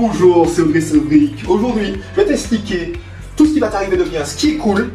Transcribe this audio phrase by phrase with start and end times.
[0.00, 1.44] Bonjour, c'est Audrey Cédric.
[1.46, 2.94] Aujourd'hui, je vais t'expliquer
[3.36, 4.90] tout ce qui va t'arriver de bien, ce qui est cool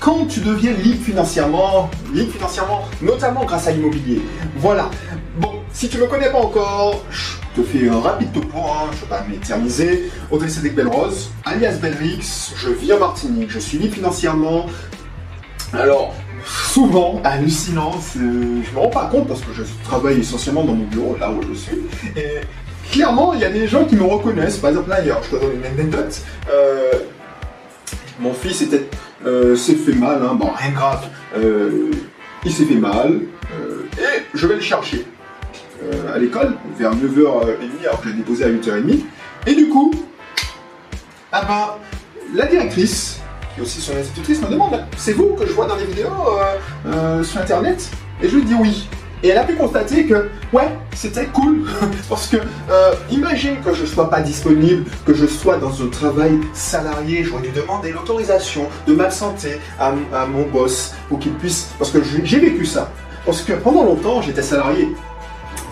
[0.00, 4.22] quand tu deviens libre financièrement, libre financièrement, notamment grâce à l'immobilier.
[4.56, 4.90] Voilà.
[5.38, 8.88] Bon, si tu ne me connais pas encore, je te fais un rapide topo, hein,
[8.92, 10.10] je ne vais pas m'éterniser.
[10.30, 14.64] Audrey Cédric Belrose, alias Belrix, je vis en Martinique, je suis libre financièrement.
[15.74, 16.14] Alors,
[16.72, 21.18] souvent, hallucinant, je me rends pas compte parce que je travaille essentiellement dans mon bureau,
[21.20, 21.82] là où je suis.
[22.90, 24.58] Clairement, il y a des gens qui me reconnaissent.
[24.58, 26.20] Par exemple, là, hier, je te donne une anecdote.
[26.50, 26.92] Euh,
[28.20, 28.64] mon fils
[29.26, 31.06] euh, s'est fait mal, hein, bon, rien grave.
[31.36, 31.90] Euh,
[32.44, 33.20] il s'est fait mal
[33.98, 35.04] et je vais le chercher
[36.14, 37.26] à l'école vers 9h30
[37.82, 39.00] alors que je l'ai déposé à 8h30.
[39.46, 39.92] Et du coup,
[41.32, 41.78] ah bah,
[42.34, 43.20] la directrice,
[43.54, 46.08] qui est aussi son institutrice, me demande c'est vous que je vois dans les vidéos
[47.24, 47.90] sur internet?
[48.22, 48.88] Et je lui dis oui.
[49.22, 51.66] Et elle a pu constater que, ouais, c'était cool.
[52.08, 55.88] Parce que, euh, imagine que je ne sois pas disponible, que je sois dans un
[55.88, 61.68] travail salarié, j'aurais dû demander l'autorisation de m'absenter à, à, mon boss pour qu'il puisse.
[61.78, 62.90] Parce que j'ai vécu ça.
[63.26, 64.88] Parce que pendant longtemps, j'étais salarié.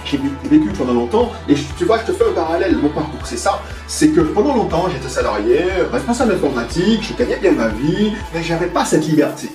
[0.04, 3.36] J'ai vécu pendant longtemps, et tu vois, je te fais un parallèle, mon parcours, c'est
[3.36, 5.58] ça, c'est que pendant longtemps, j'étais salarié,
[5.90, 9.50] responsable informatique, je gagnais bien ma vie, mais j'avais pas cette liberté.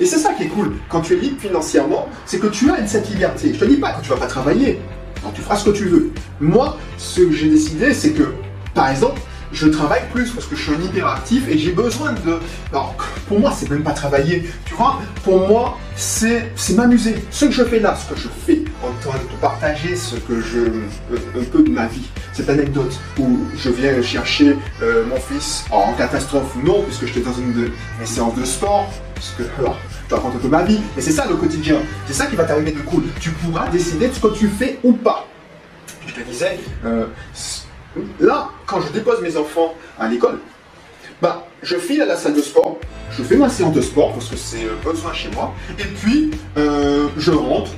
[0.00, 2.86] Et c'est ça qui est cool quand tu es libre financièrement, c'est que tu as
[2.86, 3.52] cette liberté.
[3.54, 4.80] Je te dis pas que tu vas pas travailler,
[5.34, 6.12] tu feras ce que tu veux.
[6.40, 8.34] Moi, ce que j'ai décidé, c'est que,
[8.74, 9.20] par exemple,
[9.52, 12.38] je travaille plus parce que je suis un hyperactif et j'ai besoin de.
[12.70, 12.94] Alors,
[13.28, 14.98] pour moi, c'est même pas travailler, tu vois.
[15.24, 17.16] Pour moi, c'est m'amuser.
[17.30, 20.40] Ce que je fais là, ce que je fais en train de partager ce que
[20.40, 20.60] je.
[21.38, 22.08] un peu de ma vie.
[22.32, 27.34] Cette anecdote où je viens chercher euh, mon fils en catastrophe, non, puisque j'étais dans
[27.34, 27.70] une
[28.04, 28.88] séances de sport.
[29.14, 31.76] Parce que, alors, je raconte un peu ma vie, mais c'est ça le quotidien.
[32.06, 33.04] C'est ça qui va t'arriver de cool.
[33.20, 35.26] Tu pourras décider de ce que tu fais ou pas.
[36.06, 37.06] Je te disais, euh,
[38.20, 40.38] Là, quand je dépose mes enfants à l'école,
[41.22, 42.78] bah, je file à la salle de sport,
[43.16, 46.32] je fais ma séance de sport parce que c'est euh, besoin chez moi, et puis
[46.56, 47.70] euh, je rentre,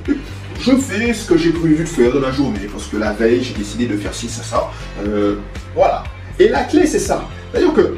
[0.59, 3.43] je fais ce que j'ai prévu de faire dans la journée parce que la veille
[3.43, 4.71] j'ai décidé de faire ci, ça, ça.
[5.05, 5.35] Euh,
[5.75, 6.03] voilà.
[6.39, 7.23] Et la clé c'est ça.
[7.51, 7.97] C'est-à-dire que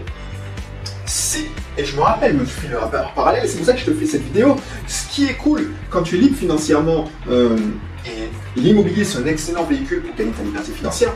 [1.05, 1.45] si,
[1.77, 4.05] et je me rappelle, je file un parallèle, c'est pour ça que je te fais
[4.05, 9.25] cette vidéo, ce qui est cool quand tu es libre financièrement, et l'immobilier c'est un
[9.25, 11.13] excellent véhicule pour gagner ta liberté financière,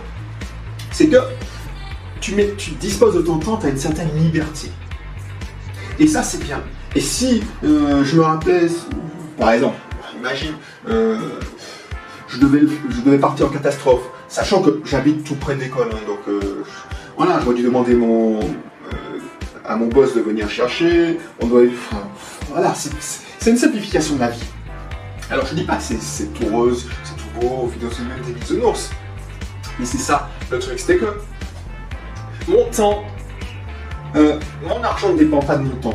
[0.90, 1.18] c'est que
[2.22, 4.72] tu, disposes de ton temps, tu as une certaine liberté.
[6.00, 6.62] Et ça, c'est bien.
[6.96, 8.70] Et si euh, je me rappelle,
[9.38, 9.78] par exemple,
[10.18, 10.54] imagine,
[10.88, 11.18] euh,
[12.28, 16.64] je, devais, partir en catastrophe, sachant que j'habite tout près de l'école, hein, donc euh,
[17.18, 17.98] voilà, j'aurais dû demander
[19.66, 21.62] à mon boss de venir chercher, on doit,
[22.50, 24.44] voilà, c'est une simplification de la vie.
[25.30, 28.90] Alors je dis pas que c'est tout rose, c'est tout beau, financièrement des bisounours,
[29.80, 31.06] mais c'est ça le truc, c'était que
[32.48, 33.04] mon temps,
[34.16, 34.38] euh,
[34.68, 35.94] mon argent ne dépend pas de mon temps.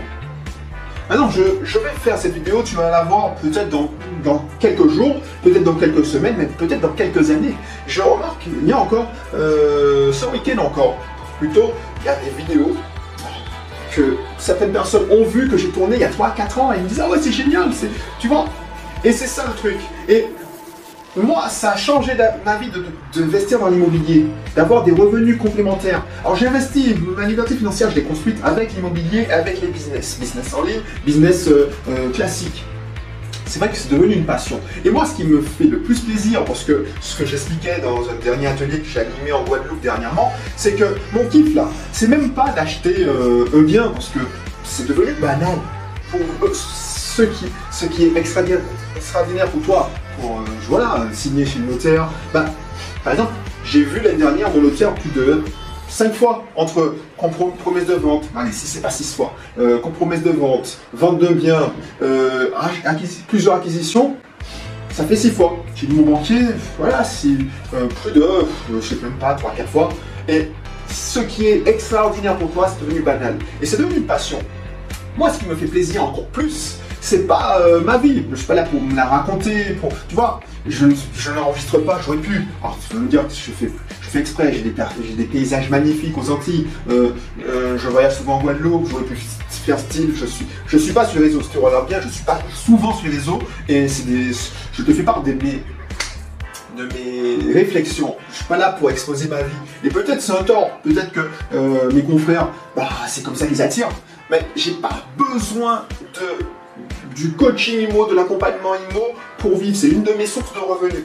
[1.09, 5.63] Maintenant, je, vais faire cette vidéo, tu vas la voir peut-être dans, quelques jours, peut-être
[5.63, 7.55] dans quelques semaines, mais peut-être dans quelques années.
[7.87, 10.97] Je remarque, il y a encore, euh, ce week-end encore,
[11.39, 12.77] plutôt, il y a des vidéos
[13.93, 16.83] que certaines personnes ont vu que j'ai tourné il y a 3-4 ans et ils
[16.83, 17.71] me disent Ah ouais, c'est génial,
[18.19, 18.47] tu vois.
[19.05, 19.77] Et c'est ça le truc.
[21.23, 22.13] Moi, ça a changé
[22.45, 22.71] ma vie
[23.15, 26.05] d'investir dans l'immobilier, d'avoir des revenus complémentaires.
[26.21, 30.19] Alors j'ai investi, ma liberté financière, je l'ai construite avec l'immobilier, avec les business.
[30.21, 32.65] Business en ligne, business euh, euh, classique.
[33.47, 34.61] C'est vrai que c'est devenu une passion.
[34.85, 38.01] Et moi, ce qui me fait le plus plaisir, parce que ce que j'expliquais dans
[38.11, 42.09] un dernier atelier que j'ai animé en Guadeloupe dernièrement, c'est que mon kiff là, c'est
[42.09, 44.19] même pas d'acheter euh, un bien, parce que
[44.65, 45.59] c'est devenu banal.
[46.11, 46.21] Pour
[46.53, 49.91] ce qui, ce qui est extraordinaire pour toi,
[50.21, 52.09] pour euh, voilà, signer chez le notaire.
[52.33, 52.45] Bah,
[53.05, 53.33] par exemple,
[53.65, 55.43] j'ai vu l'année dernière mon notaire plus de
[55.89, 56.95] 5 fois entre
[57.63, 59.79] promesse de vente, allez, si c'est pas 6 fois, euh,
[60.23, 61.73] de vente, vente de biens,
[62.03, 62.51] euh,
[63.29, 64.17] plusieurs acquisitions,
[64.93, 65.65] ça fait 6 fois.
[65.75, 66.19] J'ai dit mon
[66.79, 67.29] voilà, c'est
[67.75, 68.27] euh, plus de,
[68.73, 69.89] je sais même pas, 3-4 fois.
[70.29, 70.51] Et
[70.89, 73.37] ce qui est extraordinaire pour toi, c'est devenu banal.
[73.61, 74.39] Et c'est devenu une passion.
[75.17, 78.25] Moi, ce qui me fait plaisir encore plus, c'est pas euh, ma vie.
[78.31, 79.77] Je suis pas là pour me la raconter.
[79.81, 82.45] Pour, tu vois, je, je n'enregistre pas, j'aurais pu.
[82.61, 83.71] Alors, tu peux me dire je fais,
[84.01, 86.67] je fais exprès, j'ai des, paysages magnifiques aux Antilles.
[86.91, 87.11] Euh,
[87.49, 89.17] euh, je voyage souvent en Guadeloupe, j'aurais pu
[89.49, 90.15] faire style.
[90.17, 92.41] Je suis, je suis pas sur les réseaux, si tu regardes bien, je suis pas
[92.53, 93.39] souvent sur les réseaux.
[93.69, 94.33] Et c'est des,
[94.73, 95.63] je te fais part de mes,
[96.77, 98.17] de mes réflexions.
[98.33, 99.55] Je suis pas là pour exposer ma vie.
[99.85, 103.91] Et peut-être c'est un tort, peut-être que mes confrères, bah, c'est comme ça qu'ils attirent.
[104.29, 106.45] Mais j'ai pas besoin de
[107.17, 109.77] du coaching IMO, de l'accompagnement IMO pour vivre.
[109.77, 111.05] C'est une de mes sources de revenus.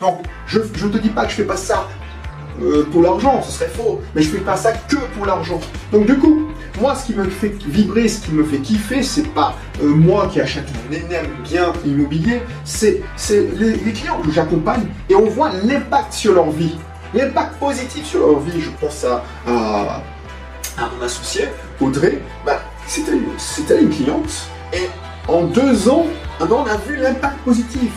[0.00, 1.88] Donc, je ne te dis pas que je fais pas ça
[2.62, 4.00] euh, pour l'argent, ce serait faux.
[4.14, 5.60] Mais je fais pas ça que pour l'argent.
[5.92, 6.48] Donc du coup,
[6.80, 10.28] moi, ce qui me fait vibrer, ce qui me fait kiffer, c'est pas euh, moi
[10.30, 15.50] qui achète un énorme bien immobilier, c'est les, les clients que j'accompagne et on voit
[15.64, 16.76] l'impact sur leur vie.
[17.14, 20.02] L'impact positif sur leur vie, je pense à, à,
[20.96, 21.48] mon associé,
[21.80, 24.88] Audrey, bah, c'était une cliente et
[25.28, 26.06] en deux ans,
[26.40, 27.92] on a vu l'impact positif.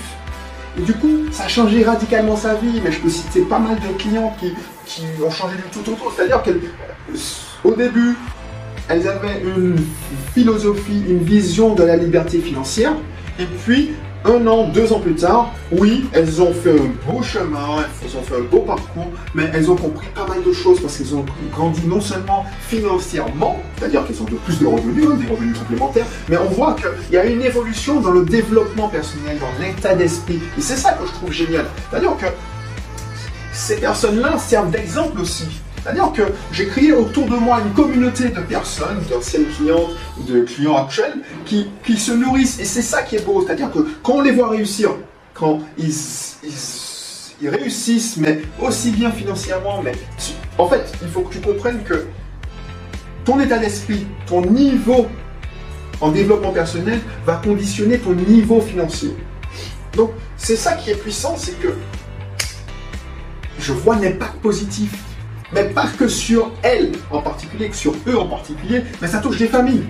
[0.78, 3.76] Et du coup, ça a changé radicalement sa vie, mais je peux citer pas mal
[3.76, 4.54] de clients qui,
[4.86, 6.12] qui ont changé du tout au tout.
[6.16, 8.16] C'est-à-dire qu'au début,
[8.90, 9.78] elles avaient une
[10.34, 12.94] philosophie, une vision de la liberté financière,
[13.40, 13.92] et puis
[14.26, 18.22] un an, deux ans plus tard, oui, elles ont fait un beau chemin, elles ont
[18.22, 21.26] fait un beau parcours, mais elles ont compris pas mal de choses parce qu'elles ont
[21.52, 26.06] grandi non seulement financièrement, c'est-à-dire qu'elles ont de plus de revenus, hein, des revenus complémentaires,
[26.30, 30.40] mais on voit qu'il y a une évolution dans le développement personnel, dans l'état d'esprit.
[30.58, 31.66] Et c'est ça que je trouve génial.
[31.90, 32.28] C'est-à-dire que
[33.52, 35.48] ces personnes-là servent d'exemple aussi.
[35.84, 36.22] C'est-à-dire que
[36.54, 39.92] j'ai créé autour de moi une communauté de personnes, d'anciennes clientes
[40.28, 41.16] de clients actuels,
[41.46, 42.60] qui, qui se nourrissent.
[42.60, 43.44] Et c'est ça qui est beau.
[43.46, 44.92] C'est-à-dire que quand on les voit réussir,
[45.34, 45.94] quand ils,
[47.42, 49.92] ils, réussissent, mais aussi bien financièrement, mais
[50.58, 52.06] en fait, il faut que tu comprennes que
[53.26, 55.08] ton état d'esprit, ton niveau
[56.00, 59.14] en développement personnel va conditionner ton niveau financier.
[59.96, 61.74] Donc, c'est ça qui est puissant, c'est que
[63.60, 64.92] je vois l'impact positif
[65.54, 69.38] mais pas que sur elles en particulier, que sur eux en particulier, mais ça touche
[69.38, 69.84] des familles.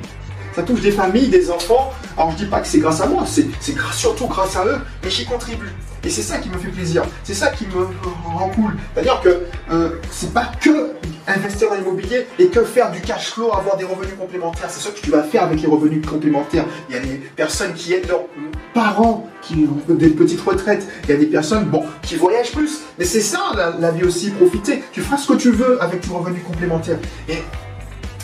[0.55, 1.91] Ça touche des familles, des enfants.
[2.15, 3.47] Alors je dis pas que c'est grâce à moi, c'est
[3.91, 5.71] surtout grâce à eux, mais j'y contribue.
[6.05, 7.87] Et c'est ça qui me fait plaisir, c'est ça qui me
[8.25, 8.75] rend cool.
[8.93, 10.91] C'est-à-dire que euh, c'est pas que
[11.27, 14.69] investir dans l'immobilier et que faire du cash flow, avoir des revenus complémentaires.
[14.69, 16.65] C'est ce que tu vas faire avec les revenus complémentaires.
[16.89, 18.25] Il y a des personnes qui aident leurs
[18.73, 20.87] parents qui ont des petites retraites.
[21.03, 22.81] Il y a des personnes, bon, qui voyagent plus.
[22.97, 23.39] Mais c'est ça
[23.79, 24.83] la, vie aussi, profiter.
[24.91, 26.99] Tu feras ce que tu veux avec tes revenus complémentaires.
[27.29, 27.37] Et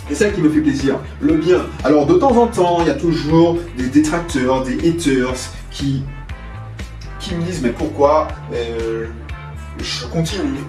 [0.07, 1.61] c'est ça qui me fait plaisir, le bien.
[1.83, 5.35] Alors de temps en temps, il y a toujours des détracteurs, des haters
[5.71, 6.03] qui,
[7.31, 9.05] me disent mais pourquoi euh,
[9.79, 10.63] je continue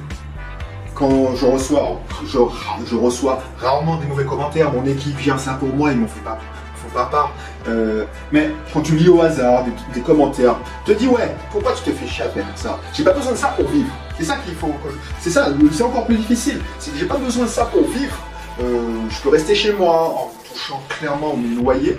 [1.00, 5.92] quand je reçois, je, reçois rarement des mauvais commentaires, mon équipe vient ça pour moi,
[5.92, 6.38] ils m'ont fait pas,
[6.82, 7.32] font pas part.
[7.68, 11.90] Euh, mais quand tu lis au hasard des, commentaires, tu te dis ouais, pourquoi tu
[11.90, 12.78] te fais chier à ça?
[12.92, 13.90] J'ai pas besoin de ça pour vivre.
[14.18, 14.72] C'est ça qu'il faut.
[15.20, 16.60] C'est ça, c'est encore plus difficile.
[16.78, 18.16] C'est que j'ai pas besoin de ça pour vivre.
[18.62, 21.98] Euh, je peux rester chez moi en touchant clairement mon loyer.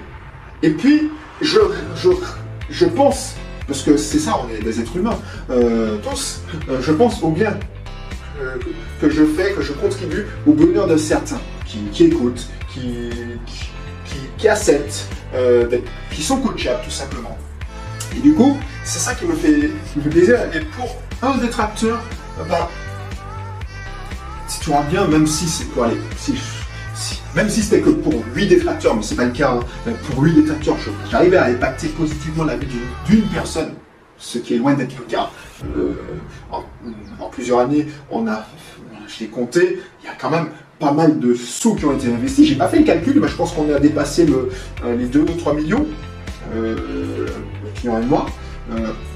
[0.63, 1.09] Et puis,
[1.41, 1.59] je,
[1.95, 2.09] je,
[2.69, 3.35] je pense,
[3.67, 5.17] parce que c'est ça, on est des êtres humains,
[5.49, 6.41] euh, tous,
[6.79, 7.57] je pense au bien
[8.99, 13.09] que je fais, que je contribue au bonheur de certains qui, écoutent, qui,
[13.45, 13.69] qui,
[14.47, 15.67] acceptent, euh,
[16.11, 17.37] qui sont coachables tout simplement.
[18.15, 19.69] Et du coup, c'est ça qui me fait,
[20.09, 20.39] plaisir.
[20.53, 22.01] Et pour un détracteur,
[22.49, 22.69] bah,
[24.47, 25.97] si tu vois bien, même si c'est pour aller,
[27.35, 29.53] même si c'était que pour 8 détracteurs, mais c'est pas le cas,
[29.87, 30.75] hein, pour 8 détracteurs,
[31.09, 32.67] j'arrivais à impacter positivement la vie
[33.07, 33.75] d'une personne
[34.21, 35.29] ce qui est loin d'être le cas.
[35.75, 35.93] Euh,
[36.51, 36.63] en,
[37.29, 38.45] plusieurs années, on a,
[39.07, 40.49] je l'ai compté, il y a quand même
[40.81, 42.45] pas mal de sous qui ont été investis.
[42.47, 44.49] J'ai pas fait le calcul, mais je pense qu'on a dépassé le,
[44.83, 45.85] euh, les 2 ou 3 millions,
[46.53, 47.27] euh,
[47.75, 48.25] clients et moi,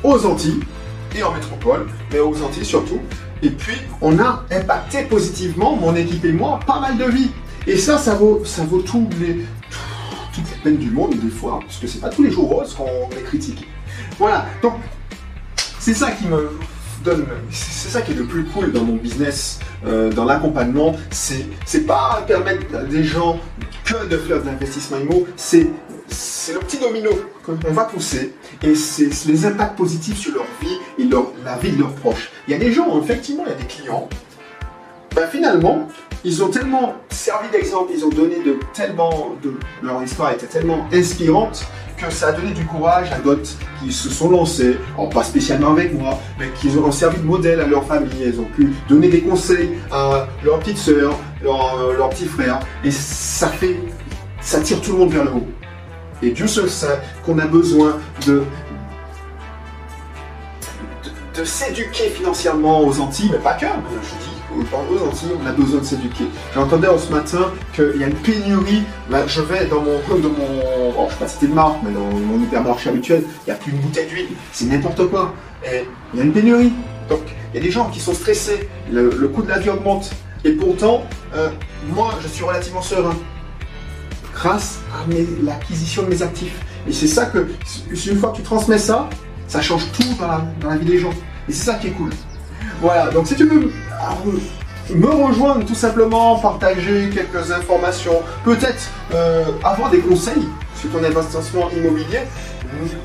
[0.03, 0.59] aux Antilles
[1.17, 2.99] et en métropole, mais aux Antilles surtout.
[3.41, 7.31] Et puis, on a impacté positivement, mon équipe et moi, pas mal de vies.
[7.67, 9.45] Et ça, ça vaut, ça vaut tous les,
[10.33, 12.75] toutes les peines du monde, des fois, parce que c'est pas tous les jours rose
[12.75, 13.65] qu'on est critiqué.
[14.19, 14.73] Voilà, donc
[15.79, 16.51] c'est ça qui me
[17.51, 21.85] c'est ça qui est le plus cool dans mon business, euh, dans l'accompagnement, c'est, c'est
[21.85, 23.39] pas permettre à des gens
[23.83, 25.67] que de faire de l'investissement IMO, c'est,
[26.07, 27.11] c'est le petit domino
[27.43, 28.33] qu'on va pousser
[28.63, 32.31] et c'est, les impacts positifs sur leur vie et leur, la vie de leurs proches.
[32.47, 34.09] Il y a des gens, effectivement, il y a des clients,
[35.15, 35.87] ben finalement,
[36.25, 40.87] ils ont tellement servi d'exemple, ils ont donné de tellement, de, leur histoire était tellement
[40.91, 41.65] inspirante
[41.97, 43.49] que ça a donné du courage à d'autres
[43.79, 44.77] qui se sont lancés,
[45.13, 48.23] pas spécialement avec moi, mais qui ont servi de modèle à leur famille.
[48.23, 52.59] Elles ont pu donner des conseils à leur petite sœur, leur, euh, leur petit frère.
[52.83, 53.79] Et ça fait,
[54.41, 55.47] ça tire tout le monde vers le haut.
[56.21, 58.43] Et Dieu seul sait qu'on a besoin de,
[61.37, 65.79] de, s'éduquer financièrement aux Antilles, mais pas que, je dis aux Antilles, on a besoin
[65.79, 66.25] de s'éduquer.
[66.53, 68.83] J'entendais ce matin qu'il y a une pénurie.
[69.27, 72.05] je vais dans mon, de mon, je sais pas si c'était de marque, mais dans
[72.05, 74.27] mon hypermarché habituel, il n'y a plus une bouteille d'huile.
[74.51, 75.33] C'est n'importe quoi.
[75.65, 76.73] Et il y a une pénurie.
[77.09, 77.21] Donc,
[77.53, 78.69] il y a des gens qui sont stressés.
[78.91, 80.11] Le, coût de la vie augmente.
[80.43, 81.03] Et pourtant,
[81.35, 81.49] euh,
[81.93, 83.15] moi, je suis relativement serein
[84.33, 85.09] grâce à
[85.43, 86.59] l'acquisition de mes actifs.
[86.87, 87.47] Et c'est ça que,
[87.89, 89.09] une fois que tu transmets ça,
[89.47, 90.03] ça change tout
[90.61, 91.13] dans la vie des gens.
[91.47, 92.11] Et c'est ça qui est cool.
[92.81, 93.71] Voilà, donc si tu veux
[94.93, 100.47] me rejoindre tout simplement, partager quelques informations, peut-être euh, avoir des conseils
[100.79, 102.19] sur ton investissement immobilier,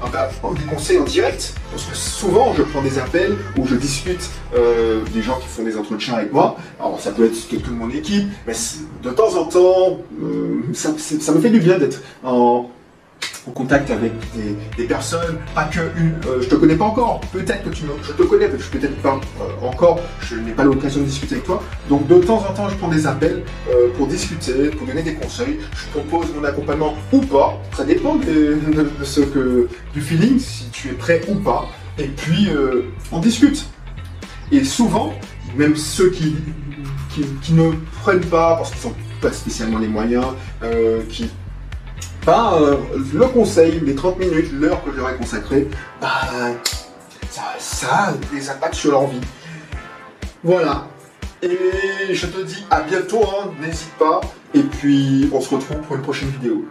[0.02, 3.76] ah bah, des conseils en direct, parce que souvent je prends des appels où je
[3.76, 6.56] discute euh, des gens qui font des entretiens avec moi.
[6.78, 8.54] Alors ça peut être quelqu'un de mon équipe, mais
[9.02, 12.68] de temps en temps, euh, ça, ça, me fait du bien d'être en,
[13.46, 14.12] en contact avec
[14.76, 16.14] des, personnes, pas que une.
[16.26, 17.20] Euh, je te connais pas encore.
[17.32, 20.00] Peut-être que tu me, je te connais, peut-être pas euh, encore.
[20.22, 21.62] Je n'ai pas l'occasion de discuter avec toi.
[21.88, 25.14] Donc de temps en temps, je prends des appels euh, pour discuter, pour donner des
[25.14, 25.58] conseils.
[25.74, 27.60] Je propose mon accompagnement ou pas.
[27.76, 28.58] Ça dépend de,
[29.02, 31.66] ce que du feeling, si tu es prêt ou pas.
[31.98, 32.48] Et puis
[33.12, 33.66] on discute.
[34.52, 35.12] Et souvent,
[35.56, 36.34] même ceux qui,
[37.14, 37.72] qui, qui ne
[38.02, 40.26] prennent pas parce qu'ils n'ont pas spécialement les moyens,
[41.08, 41.30] qui
[42.26, 42.76] bah, euh,
[43.14, 45.68] le conseil, les 30 minutes, l'heure que j'aurais consacrée,
[46.00, 46.28] bah,
[47.30, 49.20] ça, ça a des impacts sur leur vie.
[50.42, 50.86] Voilà.
[51.42, 54.20] Et je te dis à bientôt, hein, n'hésite pas.
[54.52, 56.64] Et puis on se retrouve pour une prochaine vidéo.